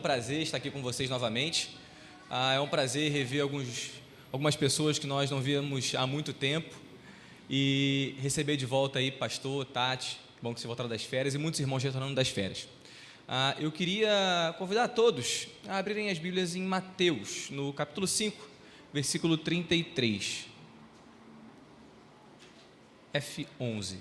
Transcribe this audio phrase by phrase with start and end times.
[0.00, 1.76] um prazer estar aqui com vocês novamente.
[2.30, 3.90] Ah, é um prazer rever alguns,
[4.32, 6.74] algumas pessoas que nós não víamos há muito tempo
[7.50, 11.60] e receber de volta aí pastor, Tati, bom que você voltaram das férias, e muitos
[11.60, 12.66] irmãos retornando das férias.
[13.28, 18.48] Ah, eu queria convidar a todos a abrirem as Bíblias em Mateus, no capítulo 5,
[18.94, 20.46] versículo 33.
[23.12, 23.98] F11.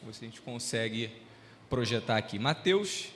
[0.00, 1.10] Vamos ver se a gente consegue
[1.68, 2.38] projetar aqui.
[2.38, 3.08] Mateus,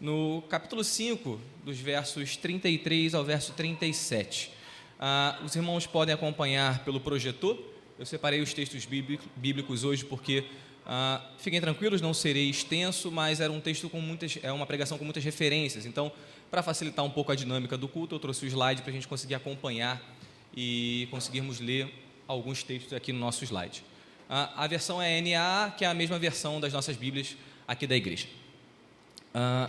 [0.00, 4.50] no capítulo 5, dos versos 33 ao verso 37.
[4.98, 7.58] Ah, os irmãos podem acompanhar pelo projetor.
[7.98, 8.86] Eu separei os textos
[9.36, 10.44] bíblicos hoje porque
[10.86, 14.96] ah, fiquem tranquilos, não serei extenso, mas era um texto com muitas, é uma pregação
[14.96, 15.84] com muitas referências.
[15.84, 16.10] Então,
[16.50, 19.06] para facilitar um pouco a dinâmica do culto, eu trouxe o slide para a gente
[19.06, 20.02] conseguir acompanhar
[20.56, 21.92] e conseguirmos ler
[22.26, 23.84] alguns textos aqui no nosso slide.
[24.30, 27.36] Ah, a versão é NA, que é a mesma versão das nossas Bíblias
[27.68, 28.26] aqui da igreja.
[29.34, 29.68] Ah,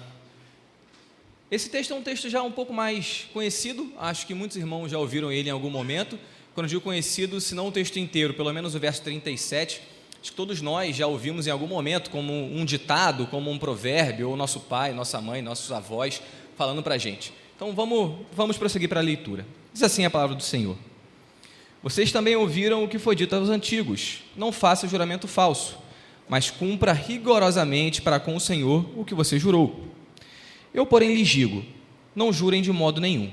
[1.51, 4.97] esse texto é um texto já um pouco mais conhecido, acho que muitos irmãos já
[4.97, 6.17] ouviram ele em algum momento.
[6.55, 9.81] Quando digo conhecido, se não o texto inteiro, pelo menos o verso 37,
[10.21, 14.29] acho que todos nós já ouvimos em algum momento como um ditado, como um provérbio,
[14.29, 16.21] ou nosso pai, nossa mãe, nossos avós
[16.55, 17.33] falando para a gente.
[17.53, 19.45] Então vamos, vamos prosseguir para a leitura.
[19.73, 20.77] Diz assim a palavra do Senhor.
[21.83, 25.77] Vocês também ouviram o que foi dito aos antigos: não faça juramento falso,
[26.29, 29.90] mas cumpra rigorosamente para com o Senhor o que você jurou.
[30.73, 31.63] Eu, porém, lhes digo:
[32.15, 33.31] não jurem de modo nenhum,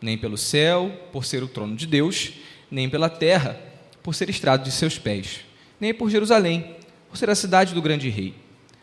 [0.00, 2.32] nem pelo céu, por ser o trono de Deus,
[2.70, 3.60] nem pela terra,
[4.02, 5.40] por ser estrado de seus pés,
[5.80, 6.76] nem por Jerusalém,
[7.08, 8.34] por ser a cidade do grande rei.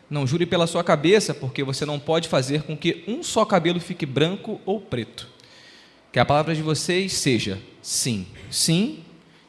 [0.08, 3.78] Não jure pela sua cabeça, porque você não pode fazer com que um só cabelo
[3.78, 5.28] fique branco ou preto.
[6.12, 9.04] Que a palavra de vocês seja sim, sim,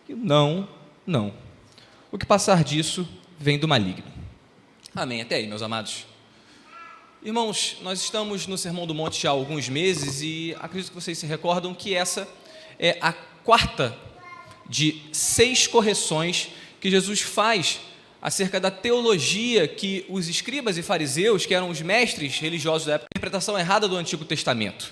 [0.07, 0.67] e não,
[1.05, 1.33] não.
[2.11, 3.07] O que passar disso
[3.39, 4.03] vem do maligno.
[4.95, 5.21] Amém.
[5.21, 6.05] Até aí, meus amados.
[7.23, 11.19] Irmãos, nós estamos no Sermão do Monte já há alguns meses e acredito que vocês
[11.19, 12.27] se recordam que essa
[12.79, 13.95] é a quarta
[14.67, 16.47] de seis correções
[16.79, 17.79] que Jesus faz
[18.19, 23.09] acerca da teologia que os escribas e fariseus, que eram os mestres religiosos da época,
[23.15, 24.91] interpretação errada do Antigo Testamento.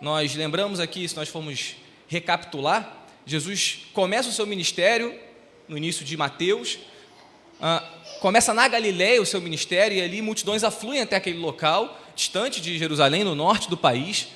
[0.00, 1.74] Nós lembramos aqui, se nós formos
[2.06, 5.12] recapitular, Jesus começa o seu ministério
[5.66, 6.78] no início de Mateus,
[7.60, 7.82] ah,
[8.20, 12.78] começa na Galiléia o seu ministério e ali multidões afluem até aquele local, distante de
[12.78, 14.28] Jerusalém, no norte do país.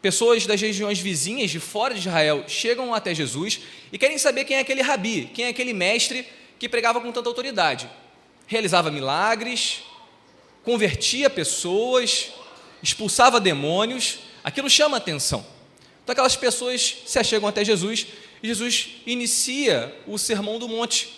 [0.00, 3.60] Pessoas das regiões vizinhas, de fora de Israel, chegam até Jesus
[3.92, 6.26] e querem saber quem é aquele rabi, quem é aquele mestre
[6.58, 7.88] que pregava com tanta autoridade.
[8.46, 9.82] Realizava milagres,
[10.62, 12.32] convertia pessoas,
[12.82, 15.44] expulsava demônios, aquilo chama atenção.
[16.02, 18.06] Então aquelas pessoas se achegam até Jesus
[18.42, 21.14] e Jesus inicia o sermão do monte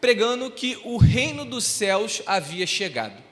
[0.00, 3.30] pregando que o reino dos céus havia chegado.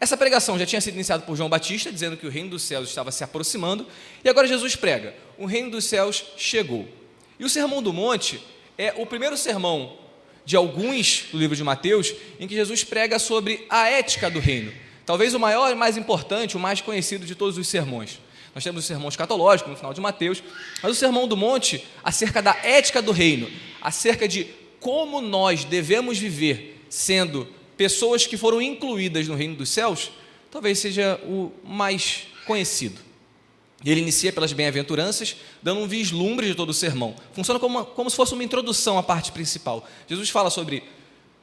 [0.00, 2.88] Essa pregação já tinha sido iniciada por João Batista, dizendo que o reino dos céus
[2.88, 3.86] estava se aproximando,
[4.22, 6.88] e agora Jesus prega: o reino dos céus chegou.
[7.38, 8.40] E o Sermão do Monte
[8.76, 9.98] é o primeiro sermão
[10.44, 14.72] de alguns do livro de Mateus em que Jesus prega sobre a ética do reino.
[15.04, 18.20] Talvez o maior e mais importante, o mais conhecido de todos os sermões.
[18.54, 20.42] Nós temos o sermão escatológico no final de Mateus,
[20.82, 24.46] mas o Sermão do Monte acerca da ética do reino, acerca de
[24.88, 30.10] como nós devemos viver sendo pessoas que foram incluídas no reino dos céus,
[30.50, 32.98] talvez seja o mais conhecido.
[33.84, 37.14] Ele inicia pelas bem-aventuranças, dando um vislumbre de todo o sermão.
[37.34, 39.86] Funciona como, uma, como se fosse uma introdução à parte principal.
[40.08, 40.82] Jesus fala sobre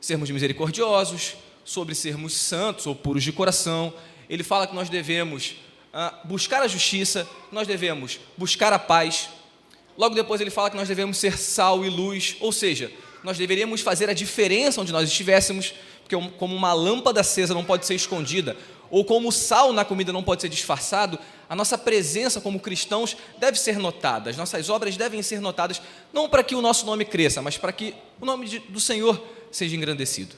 [0.01, 3.94] sermos misericordiosos, sobre sermos santos ou puros de coração.
[4.27, 5.53] Ele fala que nós devemos
[5.94, 9.30] ah, buscar a justiça, nós devemos buscar a paz.
[9.95, 12.91] Logo depois ele fala que nós devemos ser sal e luz, ou seja,
[13.25, 17.86] nós deveríamos fazer a diferença onde nós estivéssemos, porque como uma lâmpada acesa não pode
[17.88, 18.56] ser escondida,
[18.92, 21.18] ou como o sal na comida não pode ser disfarçado,
[21.50, 25.81] a nossa presença como cristãos deve ser notada, as nossas obras devem ser notadas,
[26.13, 29.19] não para que o nosso nome cresça, mas para que o nome do Senhor
[29.51, 30.36] seja engrandecido.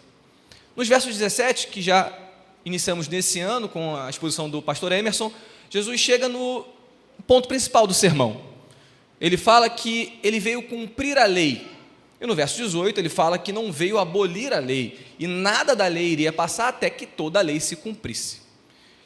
[0.73, 2.17] Nos versos 17, que já
[2.63, 5.29] iniciamos nesse ano com a exposição do pastor Emerson,
[5.69, 6.65] Jesus chega no
[7.27, 8.41] ponto principal do sermão.
[9.19, 11.75] Ele fala que ele veio cumprir a lei,
[12.19, 15.87] e no verso 18 ele fala que não veio abolir a lei, e nada da
[15.87, 18.41] lei iria passar até que toda a lei se cumprisse.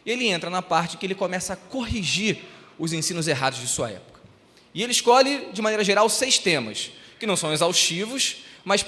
[0.05, 2.39] E ele entra na parte que ele começa a corrigir
[2.79, 4.21] os ensinos errados de sua época.
[4.73, 8.85] E ele escolhe, de maneira geral, seis temas, que não são exaustivos, mas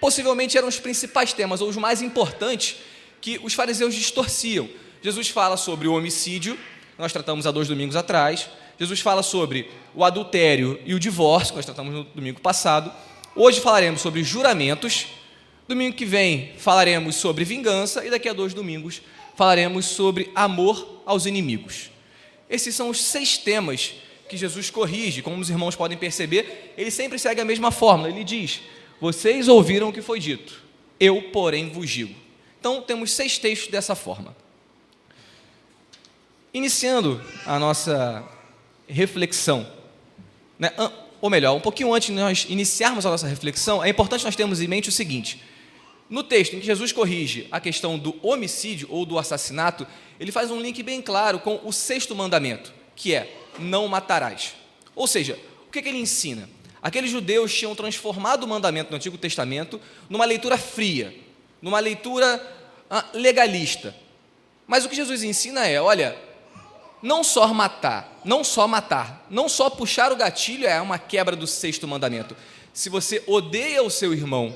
[0.00, 2.76] possivelmente eram os principais temas, ou os mais importantes,
[3.20, 4.68] que os fariseus distorciam.
[5.02, 6.58] Jesus fala sobre o homicídio,
[6.96, 8.48] nós tratamos há dois domingos atrás.
[8.78, 12.92] Jesus fala sobre o adultério e o divórcio, nós tratamos no domingo passado.
[13.36, 15.08] Hoje falaremos sobre juramentos.
[15.66, 18.04] Domingo que vem falaremos sobre vingança.
[18.06, 19.02] E daqui a dois domingos
[19.34, 21.90] falaremos sobre amor aos inimigos.
[22.48, 23.94] Esses são os seis temas
[24.28, 25.20] que Jesus corrige.
[25.20, 28.08] Como os irmãos podem perceber, ele sempre segue a mesma fórmula.
[28.08, 28.60] Ele diz:
[29.00, 30.62] Vocês ouviram o que foi dito,
[31.00, 32.14] eu, porém, vos digo.
[32.60, 34.34] Então, temos seis textos dessa forma.
[36.52, 38.24] Iniciando a nossa
[38.86, 39.66] reflexão,
[40.56, 40.70] né?
[41.24, 44.60] Ou melhor, um pouquinho antes de nós iniciarmos a nossa reflexão, é importante nós termos
[44.60, 45.42] em mente o seguinte:
[46.10, 49.86] no texto em que Jesus corrige a questão do homicídio ou do assassinato,
[50.20, 54.52] ele faz um link bem claro com o sexto mandamento, que é: não matarás.
[54.94, 56.46] Ou seja, o que, que ele ensina?
[56.82, 59.80] Aqueles judeus tinham transformado o mandamento do Antigo Testamento
[60.10, 61.18] numa leitura fria,
[61.62, 62.38] numa leitura
[62.90, 63.96] ah, legalista.
[64.66, 66.18] Mas o que Jesus ensina é: olha,
[67.02, 71.46] não só matar, não só matar, não só puxar o gatilho é uma quebra do
[71.46, 72.36] sexto mandamento.
[72.72, 74.54] Se você odeia o seu irmão,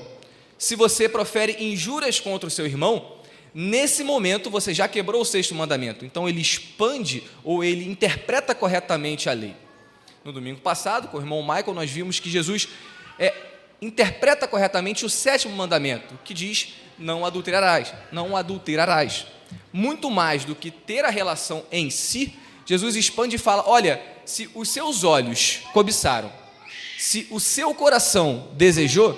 [0.57, 3.19] se você profere injúrias contra o seu irmão,
[3.53, 6.03] nesse momento você já quebrou o sexto mandamento.
[6.05, 9.55] Então ele expande ou ele interpreta corretamente a lei.
[10.23, 12.67] No domingo passado, com o irmão Michael, nós vimos que Jesus
[13.17, 13.33] é,
[13.81, 19.27] interpreta corretamente o sétimo mandamento, que diz: não adulterarás, não adulterarás.
[19.71, 22.37] Muito mais do que ter a relação em si,
[22.69, 26.31] Jesus expande e fala: olha, se os seus olhos cobiçaram,
[26.99, 29.17] se o seu coração desejou,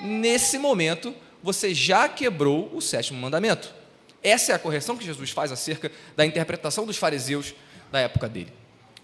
[0.00, 3.72] nesse momento você já quebrou o sétimo mandamento.
[4.20, 7.54] Essa é a correção que Jesus faz acerca da interpretação dos fariseus
[7.92, 8.52] da época dele.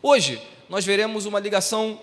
[0.03, 2.03] Hoje, nós veremos uma ligação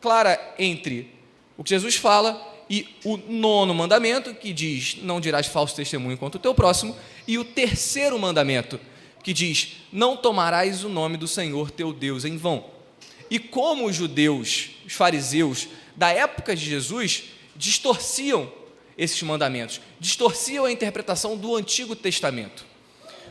[0.00, 1.08] clara entre
[1.56, 6.36] o que Jesus fala e o nono mandamento, que diz: Não dirás falso testemunho contra
[6.36, 6.96] o teu próximo,
[7.28, 8.80] e o terceiro mandamento,
[9.22, 12.64] que diz: Não tomarás o nome do Senhor teu Deus em vão.
[13.30, 17.24] E como os judeus, os fariseus da época de Jesus,
[17.56, 18.52] distorciam
[18.96, 22.64] esses mandamentos, distorciam a interpretação do Antigo Testamento.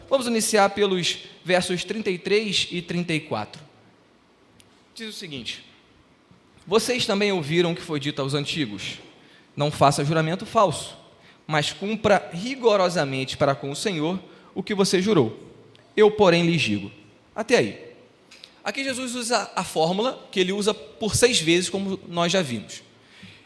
[0.09, 3.61] Vamos iniciar pelos versos 33 e 34.
[4.93, 5.63] Diz o seguinte:
[6.65, 8.99] Vocês também ouviram o que foi dito aos antigos:
[9.55, 10.97] Não faça juramento falso,
[11.47, 14.19] mas cumpra rigorosamente para com o Senhor
[14.53, 15.50] o que você jurou.
[15.95, 16.91] Eu, porém, lhes digo.
[17.35, 17.91] Até aí.
[18.63, 22.83] Aqui Jesus usa a fórmula que ele usa por seis vezes, como nós já vimos.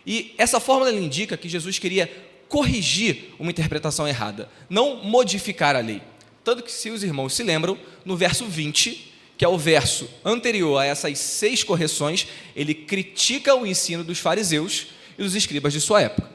[0.06, 2.12] E essa fórmula indica que Jesus queria
[2.48, 6.02] corrigir uma interpretação errada, não modificar a lei.
[6.44, 10.78] Tanto que, se os irmãos se lembram, no verso 20, que é o verso anterior
[10.78, 14.88] a essas seis correções, ele critica o ensino dos fariseus
[15.18, 16.30] e dos escribas de sua época.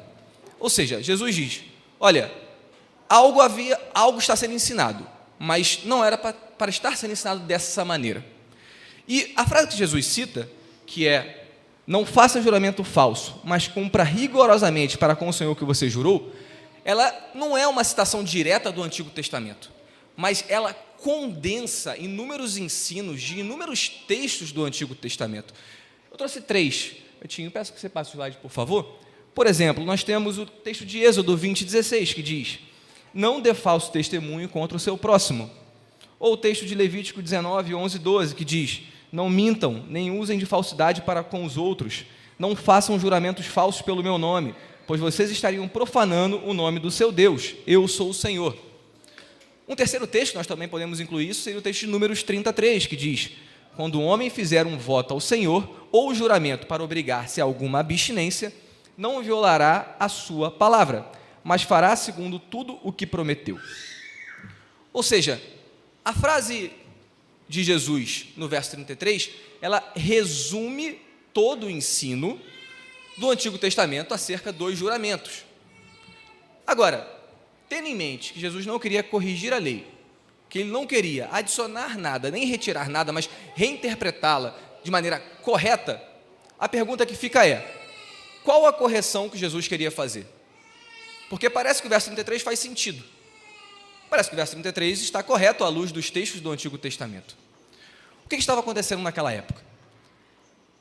[0.58, 1.60] Ou seja, Jesus diz:
[1.98, 2.30] olha,
[3.08, 5.06] algo havia, algo está sendo ensinado,
[5.42, 8.22] mas não era para, estar sendo ensinado dessa maneira.
[9.08, 10.46] E a frase que Jesus cita,
[10.87, 11.48] que é
[11.87, 16.31] não faça juramento falso, mas cumpra rigorosamente para com o Senhor que você jurou,
[16.84, 19.70] ela não é uma citação direta do Antigo Testamento,
[20.15, 25.55] mas ela condensa inúmeros ensinos de inúmeros textos do Antigo Testamento.
[26.10, 26.96] Eu trouxe três.
[27.19, 28.98] Eu tinha, peço que você passe o slide, por favor.
[29.34, 32.58] Por exemplo, nós temos o texto de Êxodo 20, 16, que diz:
[33.12, 35.50] Não dê falso testemunho contra o seu próximo.
[36.19, 40.46] Ou o texto de Levítico 19, 11, 12, que diz: não mintam, nem usem de
[40.46, 42.05] falsidade para com os outros.
[42.38, 44.55] Não façam juramentos falsos pelo meu nome,
[44.86, 47.55] pois vocês estariam profanando o nome do seu Deus.
[47.67, 48.56] Eu sou o Senhor.
[49.69, 52.96] Um terceiro texto, nós também podemos incluir isso, seria o texto de Números 33, que
[52.96, 53.32] diz:
[53.76, 58.52] Quando o homem fizer um voto ao Senhor, ou juramento para obrigar-se a alguma abstinência,
[58.96, 61.06] não violará a sua palavra,
[61.43, 63.59] mas fará segundo tudo o que prometeu.
[64.93, 65.41] Ou seja,
[66.05, 66.73] a frase
[67.49, 69.31] de Jesus, no verso 33,
[69.61, 71.01] ela resume
[71.32, 72.41] todo o ensino
[73.17, 75.44] do Antigo Testamento acerca dos juramentos.
[76.67, 77.09] Agora,
[77.69, 79.87] tendo em mente que Jesus não queria corrigir a lei,
[80.49, 86.03] que ele não queria adicionar nada, nem retirar nada, mas reinterpretá-la de maneira correta,
[86.59, 87.81] a pergunta que fica é:
[88.43, 90.27] qual a correção que Jesus queria fazer?
[91.31, 93.05] Porque parece que o verso 33 faz sentido.
[94.10, 97.37] Parece que o verso 33 está correto à luz dos textos do Antigo Testamento.
[98.25, 99.63] O que estava acontecendo naquela época?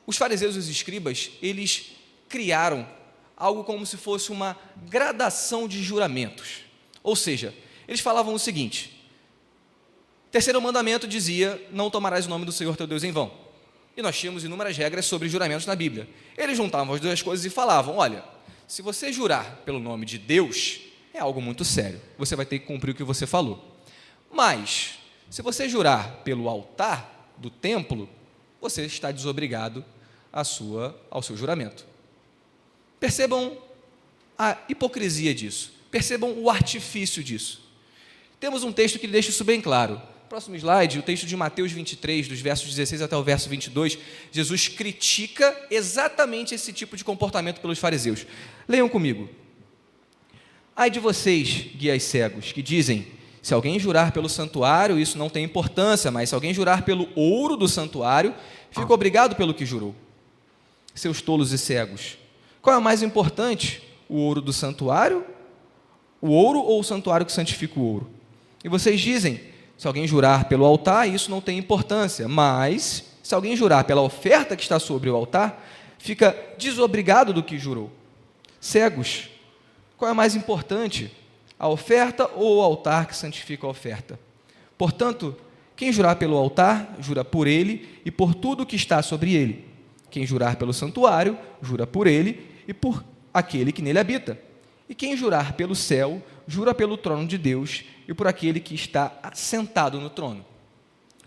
[0.08, 1.92] Os fariseus e os escribas, eles
[2.28, 2.90] criaram
[3.38, 6.64] algo como se fosse uma gradação de juramentos.
[7.04, 7.54] Ou seja,
[7.88, 9.08] eles falavam o seguinte:
[10.32, 13.32] terceiro mandamento dizia: Não tomarás o nome do Senhor teu Deus em vão.
[13.96, 16.10] e nós tínhamos inúmeras regras sobre juramentos na Bíblia.
[16.36, 18.24] Eles juntavam as duas coisas e falavam: olha,
[18.70, 20.80] se você jurar pelo nome de Deus,
[21.12, 22.00] é algo muito sério.
[22.20, 23.82] Você vai ter que cumprir o que você falou.
[24.32, 28.08] Mas, se você jurar pelo altar do templo,
[28.62, 29.84] você está desobrigado
[30.32, 31.84] à sua, ao seu juramento.
[33.00, 33.58] Percebam
[34.38, 35.74] a hipocrisia disso.
[35.90, 37.68] Percebam o artifício disso.
[38.40, 40.00] Temos um texto que deixa isso bem claro.
[40.30, 43.98] Próximo slide, o texto de Mateus 23, dos versos 16 até o verso 22,
[44.32, 48.28] Jesus critica exatamente esse tipo de comportamento pelos fariseus.
[48.68, 49.28] Leiam comigo.
[50.76, 53.08] Ai de vocês, guias cegos, que dizem:
[53.42, 57.58] se alguém jurar pelo santuário, isso não tem importância, mas se alguém jurar pelo ouro
[57.58, 58.36] do santuário,
[58.70, 59.96] fica obrigado pelo que jurou.
[60.94, 62.20] Seus tolos e cegos.
[62.62, 63.82] Qual é o mais importante?
[64.08, 65.26] O ouro do santuário?
[66.22, 68.12] O ouro ou o santuário que santifica o ouro?
[68.64, 69.49] E vocês dizem:
[69.80, 74.58] se alguém jurar pelo altar, isso não tem importância, mas se alguém jurar pela oferta
[74.58, 75.66] que está sobre o altar,
[75.98, 77.90] fica desobrigado do que jurou.
[78.60, 79.30] Cegos,
[79.96, 81.10] qual é mais importante,
[81.58, 84.20] a oferta ou o altar que santifica a oferta?
[84.78, 85.34] Portanto,
[85.78, 89.64] quem jurar pelo altar, jura por ele e por tudo que está sobre ele.
[90.12, 93.02] Quem jurar pelo santuário, jura por ele e por
[93.34, 94.38] aquele que nele habita.
[94.90, 99.32] E quem jurar pelo céu, jura pelo trono de Deus e por aquele que está
[99.36, 100.44] sentado no trono.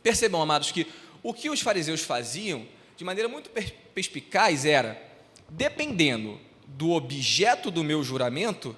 [0.02, 0.84] Percebam, amados, que
[1.22, 2.66] o que os fariseus faziam
[2.96, 3.50] de maneira muito
[3.94, 5.00] perspicaz era,
[5.48, 8.76] dependendo do objeto do meu juramento,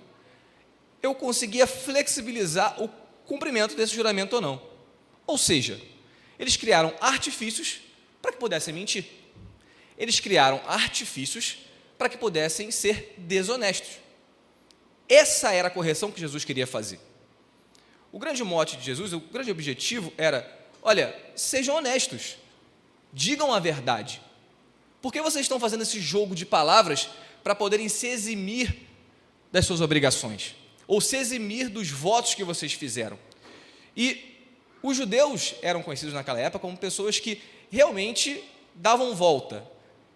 [1.03, 2.89] eu conseguia flexibilizar o
[3.25, 4.63] cumprimento desse juramento ou não.
[5.27, 5.81] Ou seja,
[6.39, 7.81] eles criaram artifícios
[8.21, 9.07] para que pudessem mentir.
[9.97, 11.59] Eles criaram artifícios
[11.97, 14.04] para que pudessem ser desonestos.
[15.09, 17.01] Essa era a correção que Jesus queria fazer.
[18.13, 20.49] O grande mote de Jesus, o grande objetivo era:
[20.83, 22.37] olha, sejam honestos,
[23.13, 24.21] digam a verdade.
[25.03, 27.11] Por que vocês estão fazendo esse jogo de palavras
[27.43, 28.75] para poderem se eximir
[29.53, 30.55] das suas obrigações?
[30.87, 33.19] Ou se eximir dos votos que vocês fizeram?
[33.97, 34.35] E
[34.83, 38.43] os judeus eram conhecidos naquela época como pessoas que realmente
[38.75, 39.67] davam volta,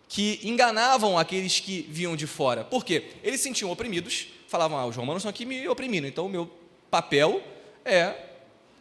[0.09, 2.65] que enganavam aqueles que vinham de fora.
[2.65, 3.11] Por quê?
[3.23, 6.51] Eles se sentiam oprimidos, falavam, ah, os romanos estão aqui me oprimindo, então o meu
[6.91, 7.43] papel
[7.85, 8.15] é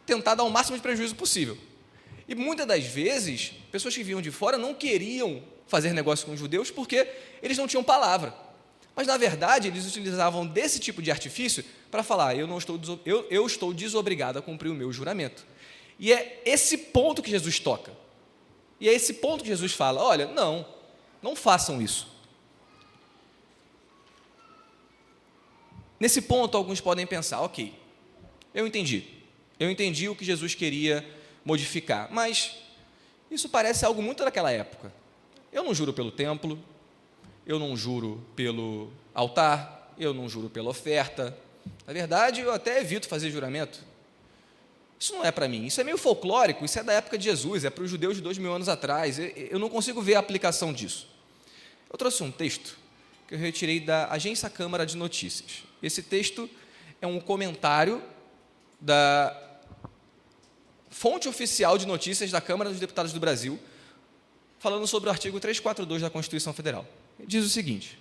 [0.04, 1.56] tentar dar o máximo de prejuízo possível.
[2.26, 6.40] E muitas das vezes, pessoas que vinham de fora não queriam fazer negócio com os
[6.40, 7.06] judeus porque
[7.42, 8.34] eles não tinham palavra.
[8.96, 13.26] Mas, na verdade, eles utilizavam desse tipo de artifício para falar: eu, não estou, eu,
[13.30, 15.46] eu estou desobrigado a cumprir o meu juramento.
[15.98, 17.92] E é esse ponto que Jesus toca.
[18.80, 20.66] E é esse ponto que Jesus fala: olha, não,
[21.22, 22.17] não façam isso.
[25.98, 27.72] Nesse ponto, alguns podem pensar: ok,
[28.54, 29.04] eu entendi.
[29.58, 31.04] Eu entendi o que Jesus queria
[31.44, 32.56] modificar, mas
[33.30, 34.92] isso parece algo muito daquela época.
[35.52, 36.58] Eu não juro pelo templo,
[37.46, 41.36] eu não juro pelo altar, eu não juro pela oferta.
[41.86, 43.82] Na verdade, eu até evito fazer juramento.
[45.00, 47.64] Isso não é para mim, isso é meio folclórico, isso é da época de Jesus,
[47.64, 49.18] é para os judeus de dois mil anos atrás.
[49.18, 51.08] Eu não consigo ver a aplicação disso.
[51.90, 52.76] Eu trouxe um texto
[53.26, 55.67] que eu retirei da Agência Câmara de Notícias.
[55.82, 56.48] Esse texto
[57.00, 58.02] é um comentário
[58.80, 59.36] da
[60.90, 63.58] fonte oficial de notícias da Câmara dos Deputados do Brasil,
[64.58, 66.86] falando sobre o artigo 342 da Constituição Federal.
[67.26, 67.98] Diz o seguinte: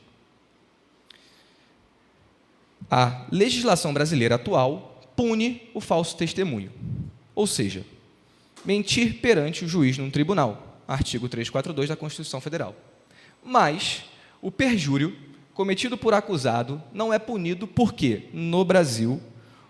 [2.89, 6.71] A legislação brasileira atual pune o falso testemunho,
[7.35, 7.85] ou seja,
[8.65, 12.75] mentir perante o juiz num tribunal, artigo 342 da Constituição Federal.
[13.43, 14.03] Mas
[14.41, 15.15] o perjúrio
[15.57, 19.19] cometido por acusado não é punido porque, no Brasil,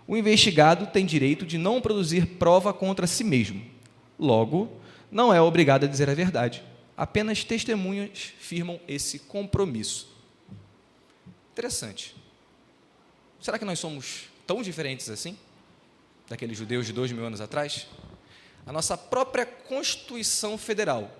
[0.06, 3.64] o investigado tem direito de não produzir prova contra si mesmo.
[4.18, 4.70] Logo,
[5.10, 6.62] não é obrigado a dizer a verdade.
[6.94, 10.14] Apenas testemunhas firmam esse compromisso.
[11.52, 12.14] Interessante.
[13.40, 15.38] Será que nós somos tão diferentes assim?
[16.28, 17.86] Daqueles judeus de dois mil anos atrás?
[18.66, 21.10] A nossa própria Constituição Federal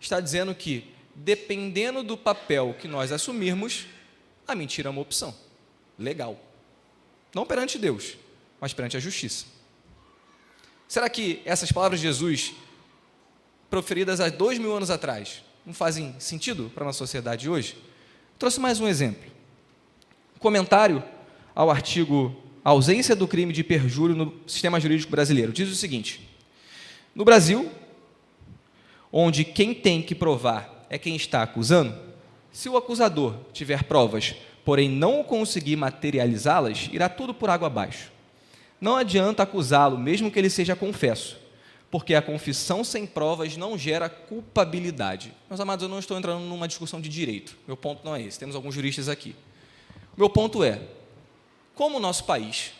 [0.00, 3.86] está dizendo que dependendo do papel que nós assumirmos,
[4.46, 5.34] a mentira é uma opção.
[5.98, 6.38] Legal.
[7.34, 8.16] Não perante Deus,
[8.60, 9.46] mas perante a justiça.
[10.88, 12.52] Será que essas palavras de Jesus,
[13.70, 17.76] proferidas há dois mil anos atrás, não fazem sentido para a nossa sociedade hoje?
[18.38, 19.30] Trouxe mais um exemplo.
[20.38, 21.02] Comentário
[21.54, 25.52] ao artigo Ausência do crime de perjúrio no sistema jurídico brasileiro.
[25.52, 26.28] Diz o seguinte:
[27.12, 27.68] No Brasil,
[29.10, 31.98] onde quem tem que provar é quem está acusando,
[32.52, 38.12] se o acusador tiver provas, porém não conseguir materializá-las, irá tudo por água abaixo.
[38.78, 41.38] Não adianta acusá-lo, mesmo que ele seja confesso,
[41.90, 45.32] porque a confissão sem provas não gera culpabilidade.
[45.48, 47.56] Meus amados, eu não estou entrando numa discussão de direito.
[47.66, 48.38] Meu ponto não é esse.
[48.38, 49.34] Temos alguns juristas aqui.
[50.14, 50.78] Meu ponto é:
[51.74, 52.72] como o nosso país,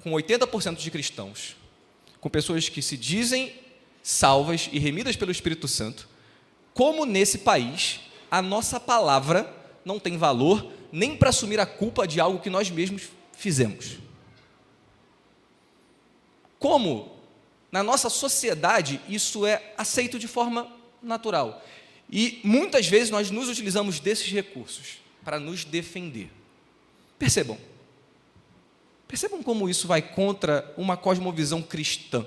[0.00, 1.56] com 80% de cristãos,
[2.20, 3.52] com pessoas que se dizem
[4.00, 6.08] salvas e remidas pelo Espírito Santo,
[6.76, 9.50] como nesse país a nossa palavra
[9.82, 13.96] não tem valor nem para assumir a culpa de algo que nós mesmos fizemos.
[16.58, 17.16] Como
[17.72, 20.70] na nossa sociedade isso é aceito de forma
[21.02, 21.64] natural.
[22.10, 26.30] E muitas vezes nós nos utilizamos desses recursos para nos defender.
[27.18, 27.56] Percebam.
[29.08, 32.26] Percebam como isso vai contra uma cosmovisão cristã.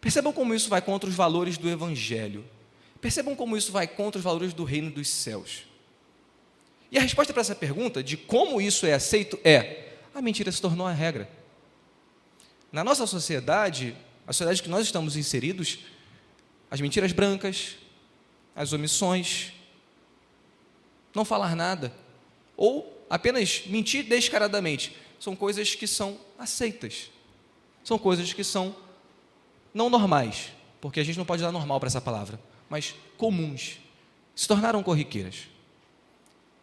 [0.00, 2.44] Percebam como isso vai contra os valores do Evangelho.
[3.02, 5.64] Percebam como isso vai contra os valores do reino dos céus.
[6.88, 10.62] E a resposta para essa pergunta, de como isso é aceito, é: a mentira se
[10.62, 11.28] tornou a regra.
[12.70, 15.80] Na nossa sociedade, a sociedade que nós estamos inseridos,
[16.70, 17.76] as mentiras brancas,
[18.54, 19.52] as omissões,
[21.12, 21.92] não falar nada,
[22.56, 27.10] ou apenas mentir descaradamente, são coisas que são aceitas.
[27.82, 28.76] São coisas que são
[29.74, 32.38] não normais, porque a gente não pode dar normal para essa palavra,
[32.72, 33.76] mas comuns.
[34.34, 35.40] Se tornaram corriqueiras.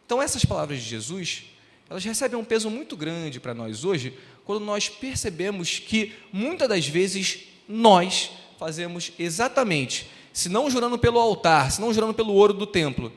[0.08, 1.44] Então, essas palavras de Jesus,
[1.88, 6.88] elas recebem um peso muito grande para nós hoje, quando nós percebemos que muitas das
[6.88, 12.66] vezes nós fazemos exatamente, se não jurando pelo altar, se não jurando pelo ouro do
[12.66, 13.14] templo,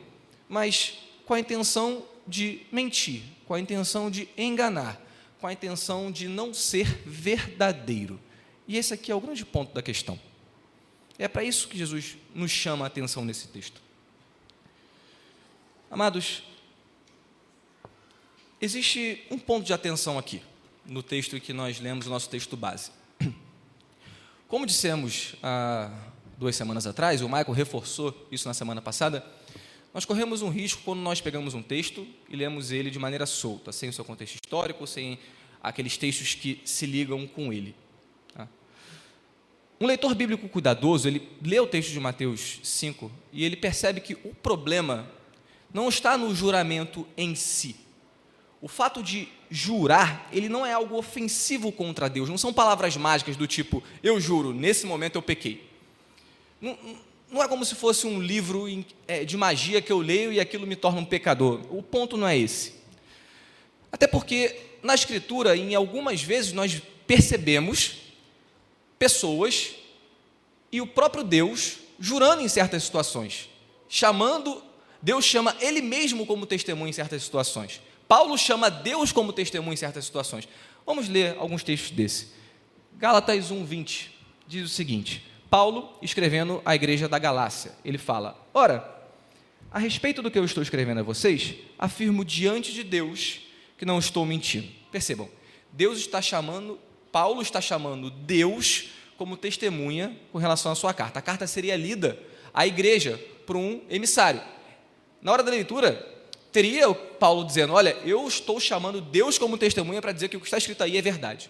[0.46, 5.00] mas com a intenção de mentir, com a intenção de enganar,
[5.40, 8.20] com a intenção de não ser verdadeiro.
[8.68, 10.20] E esse aqui é o grande ponto da questão.
[11.22, 13.80] É para isso que Jesus nos chama a atenção nesse texto.
[15.88, 16.42] Amados,
[18.60, 20.42] existe um ponto de atenção aqui,
[20.84, 22.90] no texto que nós lemos, o nosso texto base.
[24.48, 25.96] Como dissemos há
[26.36, 29.24] duas semanas atrás, o Michael reforçou isso na semana passada,
[29.94, 33.70] nós corremos um risco quando nós pegamos um texto e lemos ele de maneira solta,
[33.70, 35.20] sem o seu contexto histórico, sem
[35.62, 37.76] aqueles textos que se ligam com ele.
[39.82, 44.14] Um leitor bíblico cuidadoso, ele lê o texto de Mateus 5 e ele percebe que
[44.22, 45.10] o problema
[45.74, 47.74] não está no juramento em si.
[48.60, 53.36] O fato de jurar, ele não é algo ofensivo contra Deus, não são palavras mágicas
[53.36, 55.68] do tipo, eu juro, nesse momento eu pequei.
[56.60, 56.78] Não,
[57.28, 58.68] não é como se fosse um livro
[59.08, 61.60] é, de magia que eu leio e aquilo me torna um pecador.
[61.70, 62.74] O ponto não é esse.
[63.90, 68.01] Até porque na Escritura, em algumas vezes, nós percebemos
[69.02, 69.74] pessoas
[70.70, 73.50] e o próprio Deus jurando em certas situações,
[73.88, 74.62] chamando,
[75.02, 77.80] Deus chama Ele mesmo como testemunho em certas situações.
[78.06, 80.48] Paulo chama Deus como testemunho em certas situações.
[80.86, 82.28] Vamos ler alguns textos desse.
[82.96, 87.72] Gálatas 1, 20 diz o seguinte: Paulo escrevendo à igreja da Galácia.
[87.84, 88.88] Ele fala: Ora,
[89.68, 93.40] a respeito do que eu estou escrevendo a vocês, afirmo diante de Deus
[93.76, 94.68] que não estou mentindo.
[94.92, 95.28] Percebam,
[95.72, 96.78] Deus está chamando,
[97.12, 101.20] Paulo está chamando Deus como testemunha com relação à sua carta.
[101.20, 102.18] A carta seria lida
[102.52, 104.42] à igreja por um emissário.
[105.20, 105.94] Na hora da leitura,
[106.50, 110.40] teria o Paulo dizendo: Olha, eu estou chamando Deus como testemunha para dizer que o
[110.40, 111.48] que está escrito aí é verdade.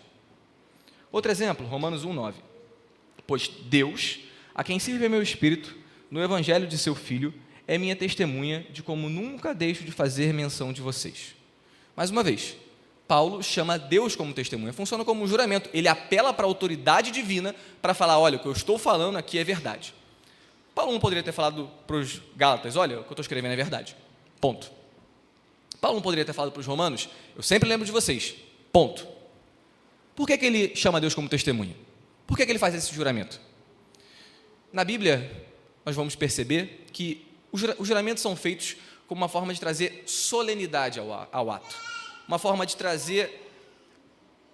[1.10, 2.52] Outro exemplo, Romanos 1, 9
[3.26, 4.20] pois Deus,
[4.54, 5.74] a quem sirve meu espírito,
[6.10, 7.32] no evangelho de seu filho,
[7.66, 11.34] é minha testemunha de como nunca deixo de fazer menção de vocês.
[11.96, 12.56] Mais uma vez,
[13.12, 17.54] Paulo chama Deus como testemunha, funciona como um juramento, ele apela para a autoridade divina
[17.82, 19.92] para falar: olha, o que eu estou falando aqui é verdade.
[20.74, 23.56] Paulo não poderia ter falado para os Gálatas: olha, o que eu estou escrevendo é
[23.56, 23.94] verdade.
[24.40, 24.72] Ponto.
[25.78, 28.34] Paulo não poderia ter falado para os Romanos: eu sempre lembro de vocês.
[28.72, 29.06] Ponto.
[30.16, 31.76] Por que, que ele chama Deus como testemunha?
[32.26, 33.38] Por que, que ele faz esse juramento?
[34.72, 35.30] Na Bíblia,
[35.84, 41.12] nós vamos perceber que os juramentos são feitos como uma forma de trazer solenidade ao,
[41.12, 41.91] ato,
[42.26, 43.48] uma forma de trazer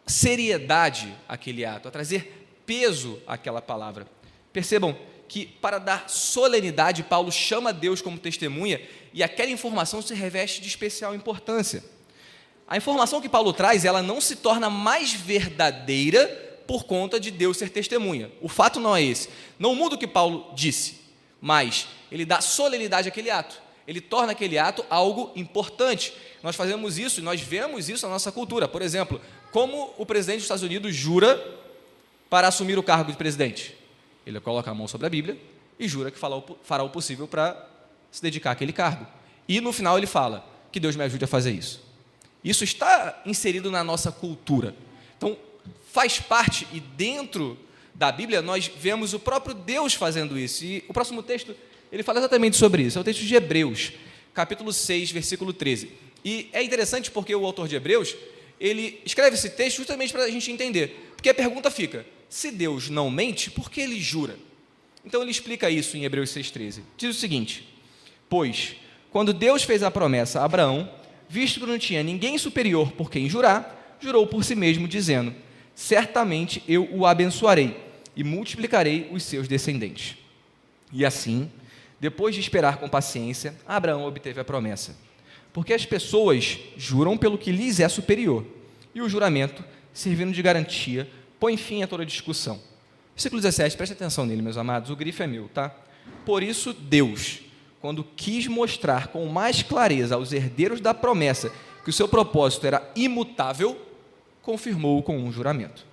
[0.06, 4.06] seriedade àquele ato, a trazer peso àquela palavra.
[4.52, 4.96] Percebam
[5.28, 8.80] que, para dar solenidade, Paulo chama Deus como testemunha
[9.12, 11.84] e aquela informação se reveste de especial importância.
[12.66, 16.26] A informação que Paulo traz, ela não se torna mais verdadeira
[16.66, 18.30] por conta de Deus ser testemunha.
[18.42, 19.28] O fato não é esse.
[19.58, 21.00] Não muda o que Paulo disse,
[21.40, 23.60] mas ele dá solenidade àquele ato.
[23.88, 26.12] Ele torna aquele ato algo importante.
[26.42, 28.68] Nós fazemos isso, nós vemos isso na nossa cultura.
[28.68, 29.18] Por exemplo,
[29.50, 31.42] como o presidente dos Estados Unidos jura
[32.28, 33.74] para assumir o cargo de presidente?
[34.26, 35.38] Ele coloca a mão sobre a Bíblia
[35.78, 37.66] e jura que fará o possível para
[38.12, 39.06] se dedicar àquele cargo.
[39.48, 41.80] E no final ele fala: que Deus me ajude a fazer isso.
[42.44, 44.74] Isso está inserido na nossa cultura.
[45.16, 45.34] Então,
[45.90, 47.58] faz parte e dentro
[47.94, 50.64] da Bíblia, nós vemos o próprio Deus fazendo isso.
[50.64, 51.56] E o próximo texto,
[51.90, 52.98] ele fala exatamente sobre isso.
[52.98, 53.92] É o texto de Hebreus,
[54.34, 55.90] capítulo 6, versículo 13.
[56.24, 58.16] E é interessante porque o autor de Hebreus,
[58.60, 61.12] ele escreve esse texto justamente para a gente entender.
[61.16, 64.36] Porque a pergunta fica: se Deus não mente, por que ele jura?
[65.04, 66.82] Então ele explica isso em Hebreus 6,13.
[66.96, 67.66] Diz o seguinte:
[68.28, 68.76] Pois,
[69.10, 70.90] quando Deus fez a promessa a Abraão,
[71.28, 75.34] visto que não tinha ninguém superior por quem jurar, jurou por si mesmo, dizendo:
[75.74, 77.76] Certamente eu o abençoarei
[78.14, 80.16] e multiplicarei os seus descendentes.
[80.92, 81.50] E assim,
[82.00, 84.96] depois de esperar com paciência, Abraão obteve a promessa.
[85.52, 88.44] Porque as pessoas juram pelo que lhes é superior,
[88.94, 91.08] e o juramento, servindo de garantia,
[91.40, 92.60] põe fim a toda discussão.
[93.14, 95.74] Versículo 17, preste atenção nele, meus amados, o grifo é meu, tá?
[96.24, 97.40] Por isso, Deus,
[97.80, 102.90] quando quis mostrar com mais clareza aos herdeiros da promessa que o seu propósito era
[102.94, 103.80] imutável,
[104.42, 105.86] confirmou com um juramento.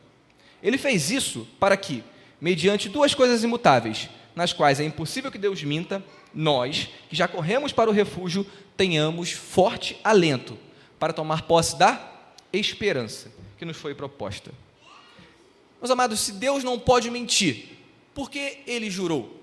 [0.62, 2.04] Ele fez isso para que,
[2.40, 7.72] mediante duas coisas imutáveis, nas quais é impossível que Deus minta, nós, que já corremos
[7.72, 8.46] para o refúgio,
[8.76, 10.58] tenhamos forte alento
[11.00, 12.12] para tomar posse da
[12.52, 14.52] esperança que nos foi proposta.
[15.82, 17.78] Meus amados, se Deus não pode mentir,
[18.14, 19.42] por que ele jurou?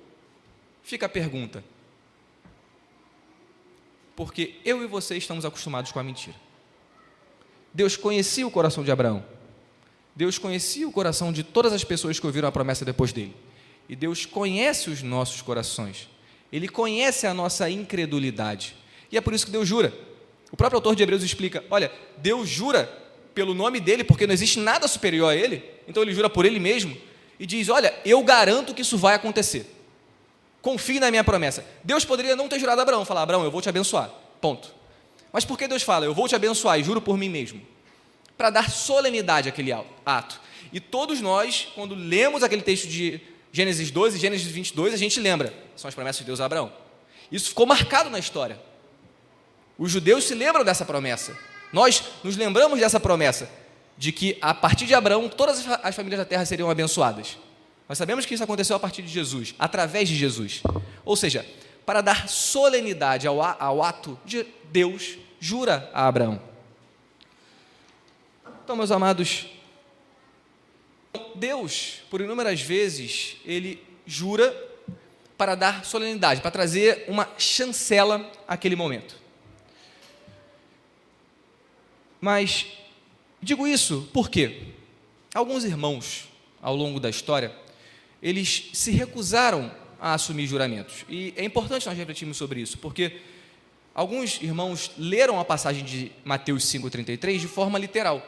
[0.82, 1.64] Fica a pergunta.
[4.16, 6.36] Porque eu e você estamos acostumados com a mentira.
[7.72, 9.24] Deus conhecia o coração de Abraão.
[10.14, 13.34] Deus conhecia o coração de todas as pessoas que ouviram a promessa depois dele.
[13.88, 16.08] E Deus conhece os nossos corações.
[16.52, 18.76] Ele conhece a nossa incredulidade.
[19.10, 19.92] E é por isso que Deus jura.
[20.50, 22.84] O próprio autor de Hebreus explica: olha, Deus jura
[23.34, 26.60] pelo nome dele, porque não existe nada superior a ele, então ele jura por ele
[26.60, 26.96] mesmo
[27.38, 29.66] e diz: Olha, eu garanto que isso vai acontecer.
[30.60, 31.64] Confie na minha promessa.
[31.82, 34.10] Deus poderia não ter jurado a Abraão, falar: Abraão, eu vou te abençoar.
[34.40, 34.72] Ponto.
[35.32, 37.60] Mas por que Deus fala: Eu vou te abençoar e juro por mim mesmo?
[38.36, 39.72] Para dar solenidade àquele
[40.04, 40.40] ato.
[40.72, 43.20] E todos nós, quando lemos aquele texto de
[43.52, 46.72] Gênesis 12 e Gênesis 22, a gente lembra: são as promessas de Deus a Abraão.
[47.30, 48.58] Isso ficou marcado na história.
[49.78, 51.36] Os judeus se lembram dessa promessa.
[51.72, 53.48] Nós nos lembramos dessa promessa,
[53.96, 57.36] de que a partir de Abraão todas as famílias da terra seriam abençoadas.
[57.88, 60.62] Nós sabemos que isso aconteceu a partir de Jesus, através de Jesus.
[61.04, 61.46] Ou seja,
[61.84, 66.40] para dar solenidade ao, ao ato de Deus, jura a Abraão.
[68.64, 69.46] Então, meus amados,
[71.34, 74.54] Deus, por inúmeras vezes, ele jura
[75.36, 79.16] para dar solenidade, para trazer uma chancela àquele momento.
[82.20, 82.66] Mas
[83.42, 84.68] digo isso porque
[85.34, 86.28] alguns irmãos,
[86.60, 87.52] ao longo da história,
[88.22, 89.70] eles se recusaram
[90.00, 91.04] a assumir juramentos.
[91.08, 93.20] E é importante nós refletirmos sobre isso, porque
[93.92, 98.24] alguns irmãos leram a passagem de Mateus 5,33 de forma literal.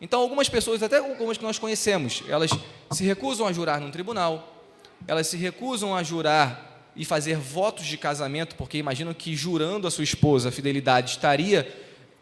[0.00, 2.50] Então, algumas pessoas, até algumas que nós conhecemos, elas
[2.90, 4.62] se recusam a jurar num tribunal,
[5.06, 9.90] elas se recusam a jurar e fazer votos de casamento, porque imaginam que jurando a
[9.90, 11.66] sua esposa a fidelidade estaria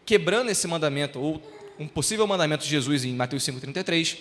[0.05, 1.41] quebrando esse mandamento, ou
[1.79, 4.17] um possível mandamento de Jesus em Mateus 5,33.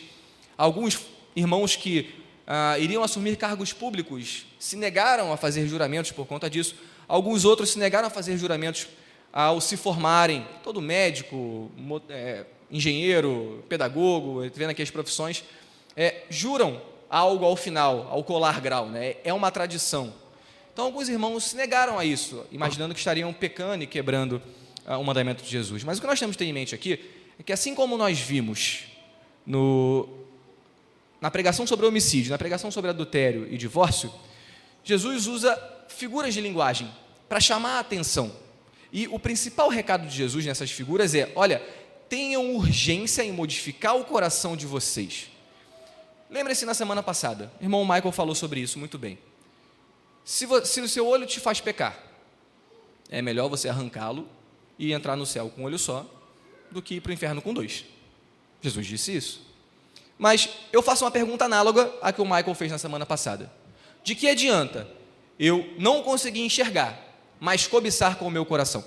[0.56, 1.00] Alguns
[1.36, 2.14] irmãos que
[2.46, 6.74] ah, iriam assumir cargos públicos se negaram a fazer juramentos por conta disso.
[7.06, 8.86] Alguns outros se negaram a fazer juramentos
[9.32, 10.46] ao se formarem.
[10.62, 11.70] Todo médico,
[12.08, 15.44] é, engenheiro, pedagogo, vendo aqui as profissões,
[15.96, 18.88] é, juram algo ao final, ao colar grau.
[18.88, 19.14] Né?
[19.22, 20.12] É uma tradição.
[20.72, 24.42] Então, alguns irmãos se negaram a isso, imaginando que estariam pecando e quebrando
[24.84, 25.84] uh, o mandamento de Jesus.
[25.84, 26.98] Mas o que nós temos que ter em mente aqui
[27.38, 28.86] é que, assim como nós vimos
[29.46, 30.08] no,
[31.20, 34.12] na pregação sobre homicídio, na pregação sobre adultério e divórcio,
[34.82, 35.56] Jesus usa
[35.88, 36.90] figuras de linguagem
[37.28, 38.32] para chamar a atenção.
[38.92, 41.62] E o principal recado de Jesus nessas figuras é: olha,
[42.08, 45.30] tenham urgência em modificar o coração de vocês.
[46.30, 49.18] Lembre-se na semana passada, o irmão Michael falou sobre isso muito bem.
[50.24, 51.98] Se, se o seu olho te faz pecar,
[53.10, 54.26] é melhor você arrancá-lo
[54.78, 56.06] e entrar no céu com um olho só
[56.70, 57.84] do que ir para o inferno com dois.
[58.60, 59.46] Jesus disse isso.
[60.18, 63.52] Mas eu faço uma pergunta análoga à que o Michael fez na semana passada.
[64.02, 64.88] De que adianta
[65.38, 66.98] eu não conseguir enxergar,
[67.38, 68.84] mas cobiçar com o meu coração?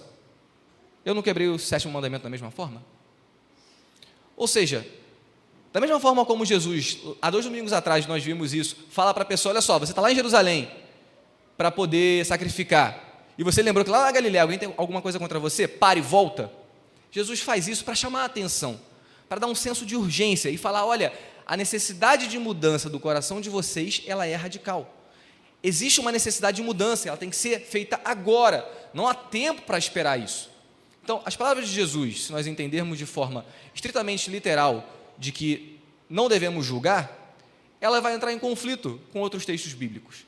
[1.06, 2.84] Eu não quebrei o sétimo mandamento da mesma forma?
[4.38, 4.88] Ou seja,
[5.73, 9.26] da mesma forma como Jesus, há dois domingos atrás nós vimos isso, fala para a
[9.26, 10.71] pessoa: olha só, você está lá em Jerusalém
[11.58, 15.39] para poder sacrificar e você lembrou que lá na Galiléia alguém tem alguma coisa contra
[15.39, 16.52] você, pare e volta.
[17.12, 18.80] Jesus faz isso para chamar a atenção,
[19.30, 21.12] para dar um senso de urgência e falar: olha,
[21.45, 24.93] a necessidade de mudança do coração de vocês, ela é radical.
[25.63, 28.67] Existe uma necessidade de mudança, ela tem que ser feita agora.
[28.93, 30.50] Não há tempo para esperar isso.
[31.08, 34.86] Então, as palavras de Jesus, se nós entendermos de forma estritamente literal
[35.17, 37.34] de que não devemos julgar,
[37.80, 40.26] ela vai entrar em conflito com outros textos bíblicos.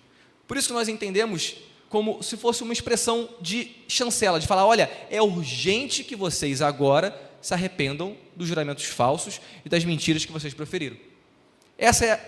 [0.47, 1.57] Por isso que nós entendemos
[1.89, 7.13] como se fosse uma expressão de chancela, de falar: olha, é urgente que vocês agora
[7.41, 10.95] se arrependam dos juramentos falsos e das mentiras que vocês proferiram.
[11.77, 12.19] Essa é a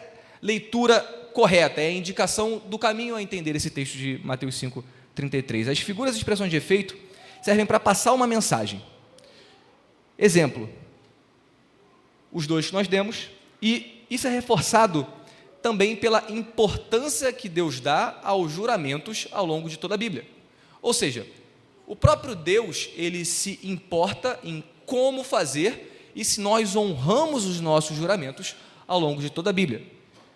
[0.41, 0.99] leitura
[1.33, 4.83] correta, é a indicação do caminho a entender esse texto de Mateus 5,
[5.15, 5.69] 33.
[5.69, 7.10] As figuras e expressões de efeito
[7.41, 8.81] servem para passar uma mensagem.
[10.17, 10.69] Exemplo:
[12.31, 13.29] os dois que nós demos,
[13.61, 15.05] e isso é reforçado
[15.61, 20.25] também pela importância que Deus dá aos juramentos ao longo de toda a Bíblia.
[20.81, 21.27] Ou seja,
[21.85, 27.95] o próprio Deus, ele se importa em como fazer e se nós honramos os nossos
[27.95, 28.55] juramentos
[28.87, 29.85] ao longo de toda a Bíblia.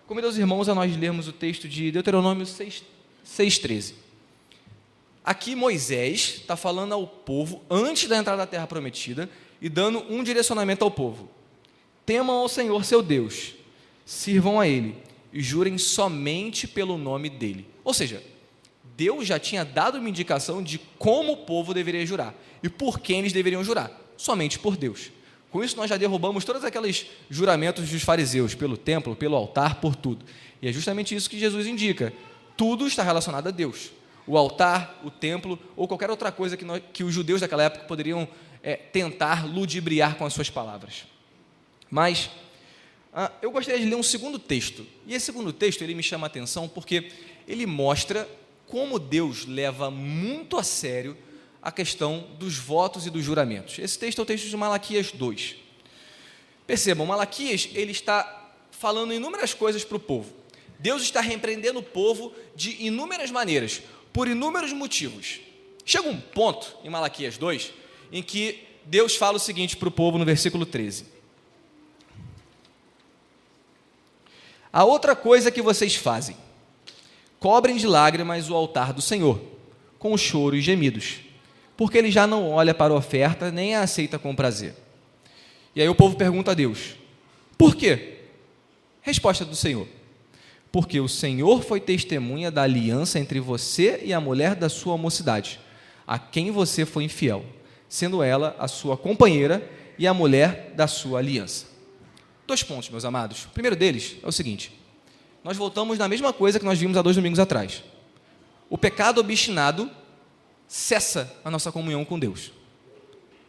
[0.08, 4.05] Convido os irmãos a nós lermos o texto de Deuteronômio 6,13.
[5.26, 9.28] Aqui Moisés está falando ao povo antes da entrada da terra prometida
[9.60, 11.28] e dando um direcionamento ao povo.
[12.06, 13.56] Temam ao Senhor seu Deus,
[14.06, 14.96] sirvam a Ele
[15.34, 17.66] e jurem somente pelo nome dele.
[17.84, 18.22] Ou seja,
[18.96, 23.20] Deus já tinha dado uma indicação de como o povo deveria jurar e por quem
[23.20, 25.10] eles deveriam jurar, somente por Deus.
[25.50, 29.96] Com isso, nós já derrubamos todos aqueles juramentos dos fariseus, pelo templo, pelo altar, por
[29.96, 30.24] tudo.
[30.62, 32.14] E é justamente isso que Jesus indica.
[32.56, 33.90] Tudo está relacionado a Deus.
[34.28, 37.86] O altar, o templo ou qualquer outra coisa que, nós, que os judeus daquela época
[37.86, 38.28] poderiam
[38.64, 41.06] é, tentar ludibriar com as suas palavras.
[41.90, 42.32] Mas
[43.14, 44.86] ah, eu gostaria de ler um segundo texto.
[45.08, 47.12] E esse segundo texto ele me chama a atenção porque
[47.48, 48.28] ele mostra
[48.68, 51.16] como Deus leva muito a sério
[51.62, 53.80] a questão dos votos e dos juramentos.
[53.80, 55.56] Esse texto é o texto de Malaquias 2.
[56.68, 60.34] Percebam, Malaquias ele está falando inúmeras coisas para o povo.
[60.78, 63.82] Deus está repreendendo o povo de inúmeras maneiras,
[64.16, 65.42] por inúmeros motivos.
[65.84, 67.74] Chega um ponto em Malaquias 2
[68.14, 71.06] em que Deus fala o seguinte para o povo no versículo 13:
[74.72, 76.38] A outra coisa que vocês fazem:
[77.42, 79.42] cobrem de lágrimas o altar do Senhor,
[80.00, 81.18] com choro e gemidos,
[81.76, 84.76] porque ele já não olha para a oferta nem a aceita com prazer.
[85.76, 86.96] E aí o povo pergunta a Deus:
[87.58, 88.20] por quê?
[89.02, 89.86] Resposta do Senhor:
[90.76, 95.58] porque o Senhor foi testemunha da aliança entre você e a mulher da sua mocidade,
[96.06, 97.46] a quem você foi infiel,
[97.88, 101.68] sendo ela a sua companheira e a mulher da sua aliança.
[102.46, 103.46] Dois pontos, meus amados.
[103.46, 104.78] O primeiro deles é o seguinte:
[105.46, 107.82] nós voltamos na mesma coisa que nós vimos há dois domingos atrás.
[108.70, 109.90] O pecado obstinado
[110.68, 112.52] cessa a nossa comunhão com Deus.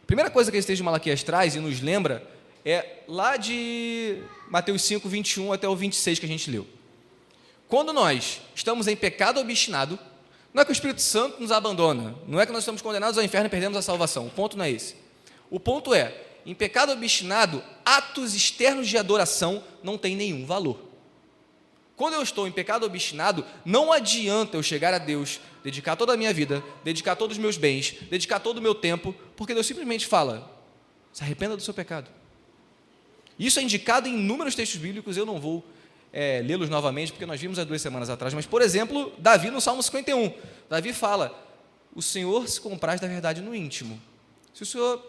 [0.01, 2.25] A primeira coisa que esse texto de Malaquias traz e nos lembra
[2.63, 6.76] é lá de Mateus 5, 21 até o 26 que a gente leu.
[7.67, 9.99] Quando nós estamos em pecado obstinado,
[10.53, 13.23] não é que o Espírito Santo nos abandona, não é que nós estamos condenados ao
[13.23, 14.27] inferno e perdemos a salvação.
[14.27, 14.95] O ponto não é esse.
[15.49, 20.79] O ponto é, em pecado obstinado, atos externos de adoração não têm nenhum valor.
[21.97, 26.17] Quando eu estou em pecado obstinado, não adianta eu chegar a Deus, dedicar toda a
[26.17, 30.05] minha vida, dedicar todos os meus bens, dedicar todo o meu tempo, porque Deus simplesmente
[30.05, 30.49] fala:
[31.11, 32.09] se arrependa do seu pecado.
[33.37, 35.65] Isso é indicado em inúmeros textos bíblicos, eu não vou
[36.19, 39.61] é, lê-los novamente, porque nós vimos há duas semanas atrás, mas, por exemplo, Davi no
[39.61, 40.33] Salmo 51.
[40.67, 41.31] Davi fala:
[41.93, 44.01] O Senhor se compraz da verdade no íntimo.
[44.51, 44.99] Se o Senhor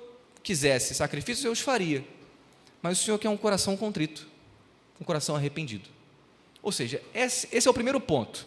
[0.43, 2.05] quisesse sacrifícios, eu os faria.
[2.83, 4.29] Mas o Senhor quer um coração contrito,
[5.01, 5.89] um coração arrependido.
[6.63, 8.47] Ou seja, esse, esse é o primeiro ponto.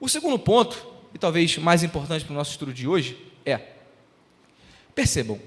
[0.00, 0.82] O segundo ponto,
[1.12, 3.60] e talvez mais importante para o nosso estudo de hoje, é:
[4.94, 5.38] percebam,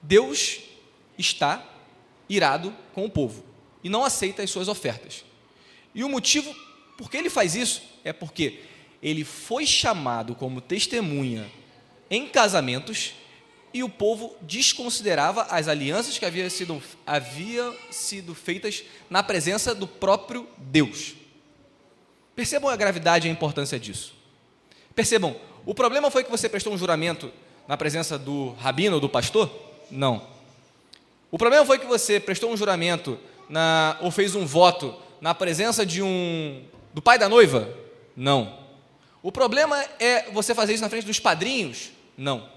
[0.00, 0.58] Deus
[1.18, 1.62] está
[2.30, 3.44] irado com o povo
[3.84, 5.30] e não aceita as suas ofertas.
[5.94, 6.54] E o motivo
[6.96, 8.60] por que ele faz isso é porque
[9.02, 11.50] ele foi chamado como testemunha
[12.10, 13.14] em casamentos
[13.74, 19.86] e o povo desconsiderava as alianças que haviam sido, havia sido feitas na presença do
[19.86, 21.14] próprio Deus.
[22.36, 24.14] Percebam a gravidade e a importância disso.
[24.94, 27.32] Percebam, o problema foi que você prestou um juramento
[27.66, 29.50] na presença do rabino ou do pastor?
[29.90, 30.26] Não.
[31.30, 35.86] O problema foi que você prestou um juramento na, ou fez um voto na presença
[35.86, 37.72] de um do pai da noiva?
[38.16, 38.58] Não.
[39.22, 41.92] O problema é você fazer isso na frente dos padrinhos?
[42.18, 42.50] Não.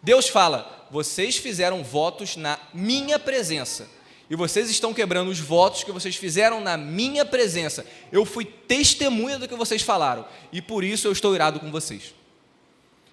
[0.00, 3.88] Deus fala: vocês fizeram votos na minha presença.
[4.30, 7.84] E vocês estão quebrando os votos que vocês fizeram na minha presença.
[8.10, 10.24] Eu fui testemunha do que vocês falaram.
[10.52, 12.14] E por isso eu estou irado com vocês.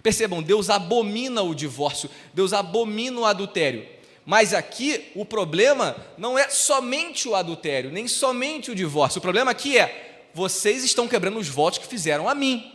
[0.03, 3.87] Percebam, Deus abomina o divórcio, Deus abomina o adultério.
[4.25, 9.19] Mas aqui o problema não é somente o adultério, nem somente o divórcio.
[9.19, 12.71] O problema aqui é: vocês estão quebrando os votos que fizeram a mim.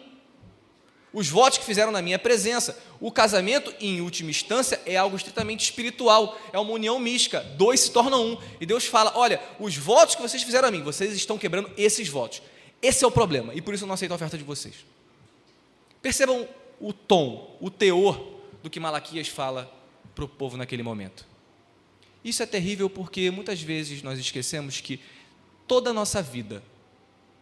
[1.13, 2.79] os votos que fizeram na minha presença.
[3.01, 7.41] O casamento, em última instância, é algo estritamente espiritual, é uma união mística.
[7.57, 8.39] Dois se tornam um.
[8.61, 12.09] E Deus fala: olha, os votos que vocês fizeram a mim, vocês estão quebrando esses
[12.09, 12.43] votos.
[12.83, 14.75] Esse é o problema, e por isso eu não aceito a oferta de vocês.
[16.01, 16.47] Percebam
[16.81, 18.25] o tom, o teor
[18.63, 19.73] do que Malaquias fala
[20.15, 21.27] para o povo naquele momento.
[22.25, 25.01] Isso é terrível porque muitas vezes nós esquecemos que
[25.67, 26.63] toda a nossa vida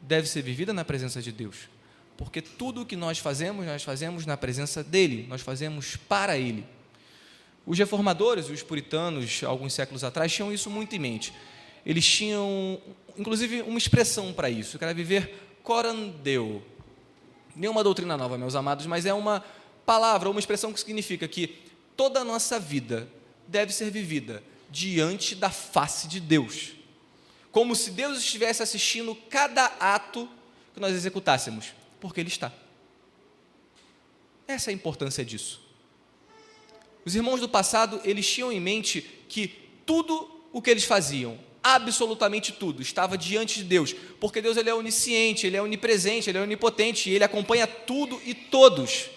[0.01, 1.69] deve ser vivida na presença de Deus.
[2.17, 6.65] Porque tudo o que nós fazemos, nós fazemos na presença dele, nós fazemos para ele.
[7.67, 11.33] Os reformadores, os puritanos, alguns séculos atrás, tinham isso muito em mente.
[11.85, 12.81] Eles tinham,
[13.19, 16.63] inclusive, uma expressão para isso, que era viver corandeu.
[17.55, 19.45] Nenhuma doutrina nova, meus amados, mas é uma
[19.85, 21.59] palavra, uma expressão que significa que
[21.97, 23.09] toda a nossa vida
[23.49, 24.43] deve ser vivida
[24.77, 26.73] diante da face de Deus.
[27.51, 30.29] Como se Deus estivesse assistindo cada ato
[30.75, 32.53] que nós executássemos porque Ele está.
[34.47, 35.63] Essa é a importância disso.
[37.07, 39.49] Os irmãos do passado, eles tinham em mente que
[39.87, 44.75] tudo o que eles faziam, absolutamente tudo, estava diante de Deus, porque Deus ele é
[44.75, 49.09] onisciente, ele é onipresente, ele é onipotente, e ele acompanha tudo e todos.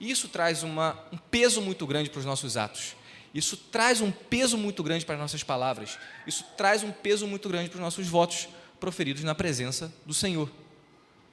[0.00, 2.96] Isso traz uma, um peso muito grande para os nossos atos.
[3.34, 5.98] Isso traz um peso muito grande para as nossas palavras.
[6.24, 10.48] Isso traz um peso muito grande para os nossos votos proferidos na presença do Senhor.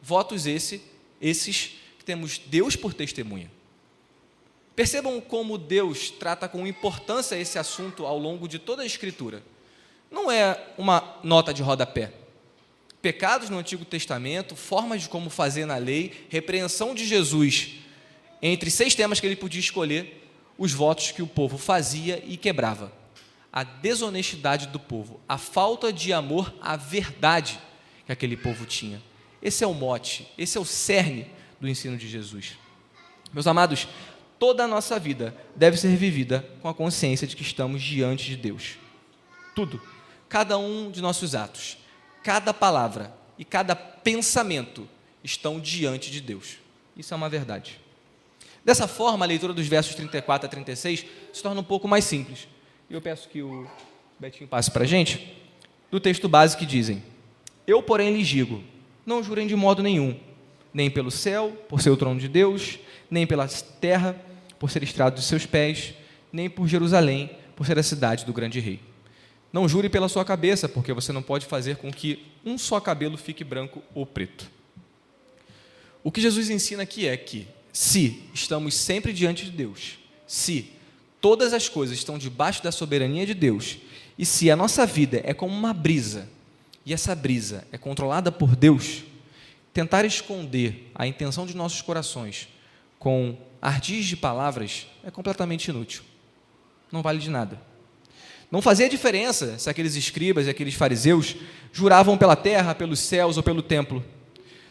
[0.02, 0.82] Votos esse,
[1.22, 3.52] esses que temos Deus por testemunha.
[4.76, 9.44] Percebam como Deus trata com importância esse assunto ao longo de toda a Escritura.
[10.10, 12.12] Não é uma nota de rodapé.
[13.00, 17.74] Pecados no Antigo Testamento, formas de como fazer na lei, repreensão de Jesus.
[18.42, 20.21] Entre seis temas que ele podia escolher,
[20.62, 22.94] os votos que o povo fazia e quebrava.
[23.52, 27.60] A desonestidade do povo, a falta de amor à verdade
[28.06, 29.02] que aquele povo tinha.
[29.42, 31.26] Esse é o mote, esse é o cerne
[31.60, 32.60] do ensino de Jesus.
[33.34, 33.88] Meus amados,
[34.38, 38.38] toda a nossa vida deve ser vivida com a consciência de que estamos diante de
[38.38, 38.78] Deus.
[39.56, 39.82] Tudo,
[40.30, 41.80] cada um de nossos atos,
[42.24, 44.88] cada palavra e cada pensamento
[45.24, 46.58] estão diante de Deus.
[46.96, 47.82] Isso é uma verdade.
[48.64, 52.48] Dessa forma, a leitura dos versos 34 a 36 se torna um pouco mais simples.
[52.90, 53.68] Eu peço que o
[54.20, 55.36] Betinho passe para a gente,
[55.90, 57.04] do texto base que dizem:
[57.66, 58.64] Eu, porém, lhes digo
[59.06, 60.18] não jurem de modo nenhum,
[60.74, 64.16] nem pelo céu, por ser o trono de Deus, nem pela terra,
[64.60, 65.94] por ser estrado de seus pés,
[66.32, 68.80] nem por Jerusalém, por ser a cidade do grande rei.
[69.52, 73.18] Não jure pela sua cabeça, porque você não pode fazer com que um só cabelo
[73.18, 74.50] fique branco ou preto.
[76.04, 80.72] O que Jesus ensina aqui é que, se estamos sempre diante de Deus, se
[81.20, 83.78] todas as coisas estão debaixo da soberania de Deus,
[84.18, 86.28] e se a nossa vida é como uma brisa
[86.86, 89.04] e essa brisa é controlada por Deus,
[89.74, 92.48] tentar esconder a intenção de nossos corações
[93.00, 96.04] com ardis de palavras é completamente inútil.
[96.92, 97.62] Não vale de nada.
[98.52, 101.36] Não fazia diferença se aqueles escribas e aqueles fariseus
[101.72, 104.04] juravam pela terra, pelos céus ou pelo templo.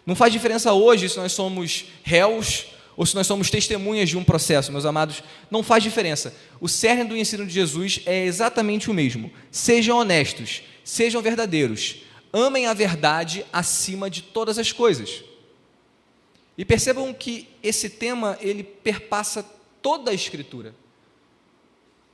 [0.04, 4.24] Não faz diferença hoje se nós somos réus ou se nós somos testemunhas de um
[4.24, 5.22] processo, meus amados.
[5.50, 6.34] Não faz diferença.
[6.60, 9.32] O cerne do ensino de Jesus é exatamente o mesmo.
[9.50, 15.24] Sejam honestos, sejam verdadeiros, amem a verdade acima de todas as coisas.
[16.58, 19.42] E percebam que esse tema ele perpassa
[19.80, 20.74] toda a escritura.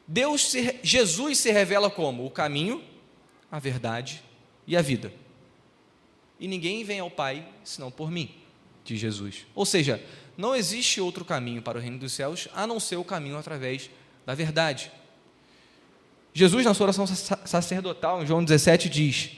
[0.07, 2.83] Deus se, Jesus se revela como o caminho,
[3.51, 4.23] a verdade
[4.67, 5.12] e a vida.
[6.39, 8.31] E ninguém vem ao Pai senão por mim,
[8.85, 9.47] diz Jesus.
[9.55, 10.01] Ou seja,
[10.37, 13.90] não existe outro caminho para o reino dos céus a não ser o caminho através
[14.25, 14.90] da verdade.
[16.35, 19.31] Jesus, na sua oração sacerdotal, em João 17, diz: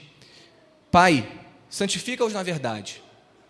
[0.91, 1.25] Pai,
[1.69, 3.01] santifica-os na verdade,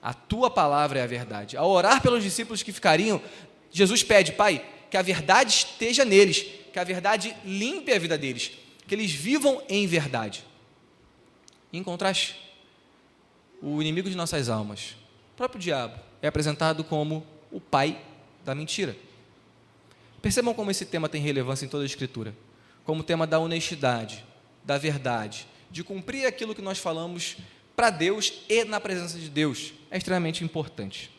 [0.02, 1.58] a tua palavra é a verdade.
[1.58, 3.20] Ao orar pelos discípulos que ficariam,
[3.72, 8.52] Jesus pede, Pai, que a verdade esteja neles, que a verdade limpe a vida deles,
[8.88, 10.46] que eles vivam em verdade.
[11.74, 12.36] Em contraste,
[13.62, 14.96] o inimigo de nossas almas,
[15.34, 18.02] o próprio diabo, é apresentado como o pai
[18.46, 18.96] da mentira.
[20.22, 22.36] Percebam como esse tema tem relevância em toda a Escritura
[22.90, 24.26] como tema da honestidade,
[24.64, 27.38] da verdade, de cumprir aquilo que nós falamos
[27.76, 31.12] para Deus e na presença de Deus, é extremamente importante.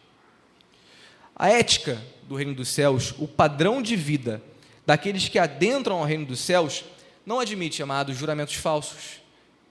[1.34, 4.42] A ética do reino dos céus, o padrão de vida
[4.84, 6.84] daqueles que adentram ao reino dos céus,
[7.24, 9.22] não admite, amados, juramentos falsos,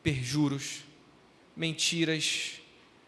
[0.01, 0.86] perjuros,
[1.53, 2.62] mentiras,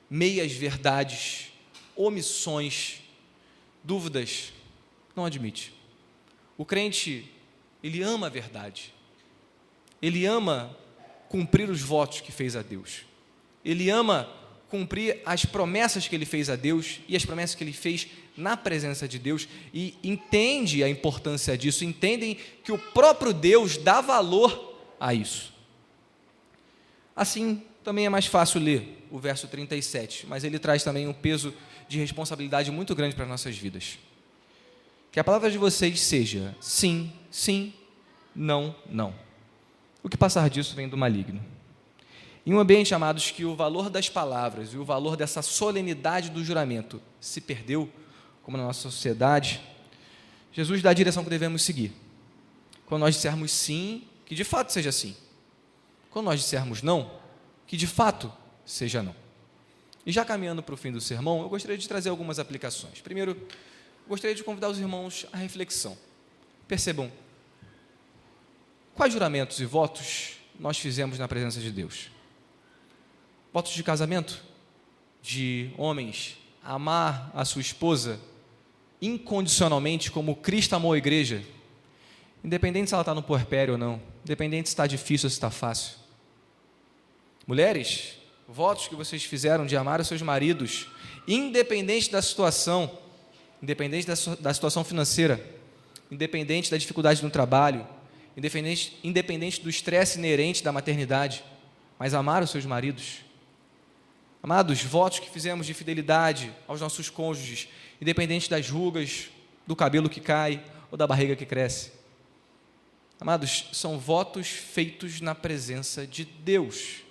[0.10, 1.54] meias verdades,
[1.96, 3.01] omissões,
[3.84, 4.54] dúvidas.
[5.16, 5.74] Não admite.
[6.58, 7.30] O crente
[7.84, 8.94] ele ama a verdade.
[10.02, 10.76] Ele ama
[11.30, 13.04] cumprir os votos que fez a Deus.
[13.64, 14.30] Ele ama
[14.70, 18.08] cumprir as promessas que ele fez a Deus e as promessas que ele fez
[18.38, 24.00] na presença de Deus e entende a importância disso, entendem que o próprio Deus dá
[24.00, 25.54] valor a isso.
[27.16, 31.54] Assim, também é mais fácil ler o verso 37, mas ele traz também um peso
[31.92, 34.00] de responsabilidade muito grande para as nossas vidas.
[35.12, 37.74] Que a palavra de vocês seja sim, sim,
[38.34, 39.14] não, não.
[40.02, 41.44] O que passar disso vem do maligno.
[42.46, 46.44] Em um ambiente, amados, que o valor das palavras e o valor dessa solenidade do
[46.44, 47.92] juramento se perdeu,
[48.42, 49.62] como na nossa sociedade,
[50.54, 51.92] Jesus dá a direção que devemos seguir.
[52.86, 55.16] Quando nós dissermos sim, que de fato seja sim.
[56.10, 57.12] Quando nós dissermos não,
[57.68, 58.32] que de fato
[58.66, 59.16] seja não.
[60.06, 63.02] E já caminhando para o fim do sermão, eu gostaria de trazer algumas aplicações.
[63.02, 63.48] Primeiro,
[64.08, 65.98] gostaria de convidar os irmãos à reflexão.
[66.68, 67.12] Percebam,
[68.96, 72.10] quais juramentos e votos nós fizemos na presença de Deus?
[73.54, 74.44] Votos de casamento?
[75.22, 78.20] De homens amar a sua esposa
[79.02, 81.44] incondicionalmente como Cristo amou a igreja,
[82.44, 85.50] independente se ela está no puerpério ou não, independente se está difícil ou se está
[85.50, 85.98] fácil.
[87.48, 88.21] Mulheres,
[88.52, 90.88] votos que vocês fizeram de amar os seus maridos,
[91.28, 93.00] independente da situação,
[93.64, 95.44] independente da, da situação financeira,
[96.10, 97.88] independente da dificuldade no trabalho,
[98.36, 101.44] independente, independente do estresse inerente da maternidade,
[101.98, 103.22] mas amar os seus maridos.
[104.44, 107.70] Amados, votos que fizemos de fidelidade aos nossos cônjuges,
[108.02, 109.30] independente das rugas,
[109.66, 111.94] do cabelo que cai ou da barriga que cresce.
[113.20, 117.04] Amados, são votos feitos na presença de Deus.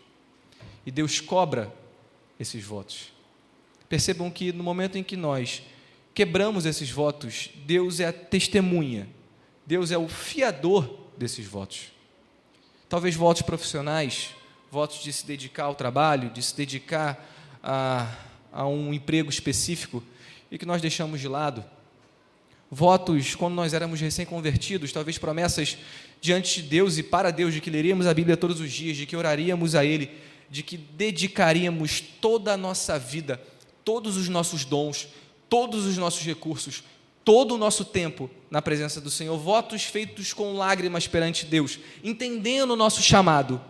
[0.85, 1.73] E Deus cobra
[2.39, 3.13] esses votos.
[3.89, 5.63] Percebam que no momento em que nós
[6.15, 9.09] quebramos esses votos, Deus é a testemunha,
[9.67, 11.93] Deus é o fiador desses votos.
[12.89, 14.31] Talvez votos profissionais,
[14.71, 17.29] votos de se dedicar ao trabalho, de se dedicar
[17.63, 18.13] a,
[18.53, 20.03] a um emprego específico
[20.51, 21.65] e que nós deixamos de lado.
[22.71, 25.77] Votos quando nós éramos recém-convertidos, talvez promessas
[26.21, 29.07] diante de Deus e para Deus de que leríamos a Bíblia todos os dias, de
[29.07, 30.11] que oraríamos a Ele,
[30.51, 33.41] de que dedicaríamos toda a nossa vida,
[33.85, 35.09] todos os nossos dons,
[35.49, 36.83] todos os nossos recursos,
[37.25, 42.73] todo o nosso tempo na presença do Senhor, votos feitos com lágrimas perante Deus, entendendo
[42.73, 43.61] o nosso chamado,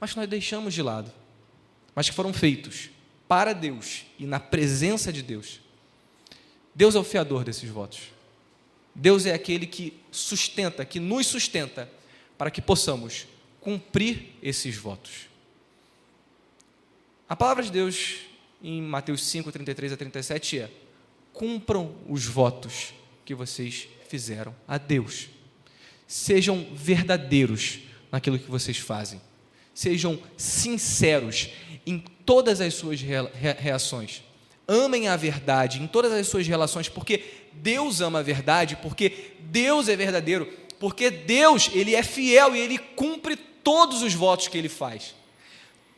[0.00, 1.12] mas nós deixamos de lado,
[1.94, 2.88] mas que foram feitos
[3.28, 5.60] para Deus e na presença de Deus.
[6.74, 8.00] Deus é o fiador desses votos.
[8.94, 11.90] Deus é aquele que sustenta, que nos sustenta,
[12.36, 13.26] para que possamos
[13.60, 15.29] cumprir esses votos.
[17.30, 18.16] A palavra de Deus
[18.62, 20.70] em Mateus 5, 33 a 37 é:
[21.32, 22.92] cumpram os votos
[23.24, 25.28] que vocês fizeram a Deus.
[26.06, 27.78] Sejam verdadeiros
[28.12, 29.18] naquilo que vocês fazem
[29.80, 31.48] sejam sinceros
[31.86, 34.22] em todas as suas reações.
[34.68, 37.24] Amem a verdade em todas as suas relações, porque
[37.54, 40.46] Deus ama a verdade, porque Deus é verdadeiro,
[40.78, 45.14] porque Deus, ele é fiel e ele cumpre todos os votos que ele faz.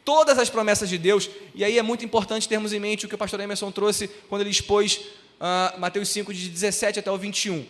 [0.04, 3.14] Todas as promessas de Deus, e aí é muito importante termos em mente o que
[3.14, 7.64] o pastor Emerson trouxe quando ele expôs uh, Mateus 5, de 17 até o 21.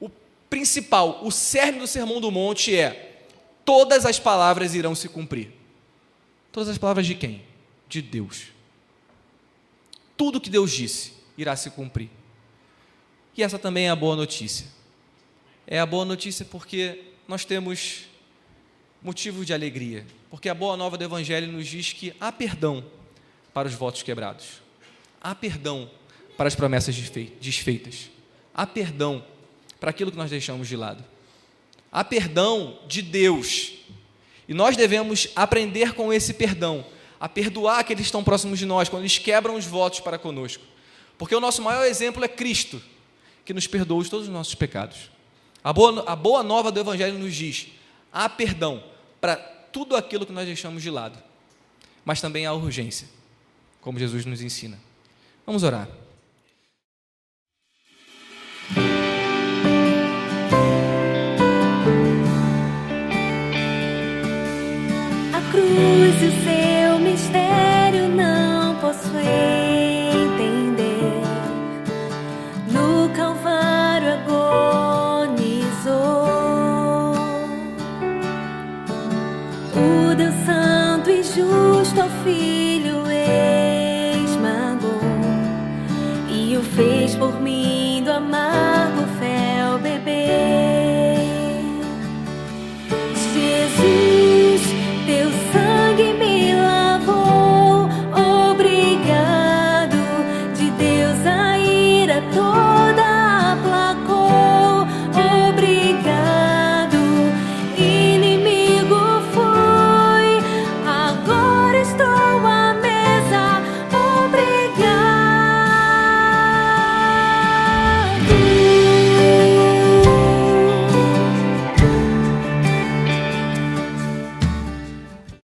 [0.00, 0.08] O
[0.48, 3.24] principal, o cerne do Sermão do Monte é
[3.64, 5.52] todas as palavras irão se cumprir.
[6.52, 7.42] Todas as palavras de quem?
[7.88, 8.44] De Deus.
[10.16, 12.08] Tudo que Deus disse irá se cumprir.
[13.36, 14.66] E essa também é a boa notícia.
[15.66, 18.04] É a boa notícia porque nós temos
[19.06, 20.04] motivo de alegria.
[20.28, 22.84] Porque a boa nova do Evangelho nos diz que há perdão
[23.54, 24.60] para os votos quebrados.
[25.20, 25.90] Há perdão
[26.36, 26.94] para as promessas
[27.40, 28.10] desfeitas.
[28.54, 29.24] Há perdão
[29.80, 31.02] para aquilo que nós deixamos de lado
[31.96, 33.72] há perdão de Deus.
[34.46, 36.84] E nós devemos aprender com esse perdão,
[37.18, 40.62] a perdoar aqueles que estão próximos de nós, quando eles quebram os votos para conosco.
[41.16, 42.82] Porque o nosso maior exemplo é Cristo,
[43.46, 45.10] que nos perdoa de todos os nossos pecados.
[45.64, 47.68] A boa, a boa nova do Evangelho nos diz:
[48.12, 48.84] há perdão
[49.26, 49.34] para
[49.72, 51.18] tudo aquilo que nós deixamos de lado,
[52.04, 53.08] mas também há urgência,
[53.80, 54.78] como Jesus nos ensina.
[55.44, 55.88] Vamos orar.